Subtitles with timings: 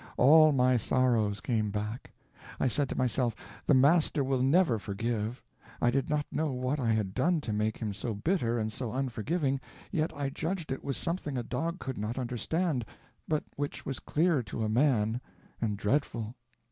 [0.17, 2.11] All my sorrows came back.
[2.59, 3.35] I said to myself,
[3.67, 5.43] the master will never forgive.
[5.79, 8.93] I did not know what I had done to make him so bitter and so
[8.93, 9.61] unforgiving,
[9.91, 12.83] yet I judged it was something a dog could not understand,
[13.27, 15.21] but which was clear to a man
[15.61, 16.33] and dreadful.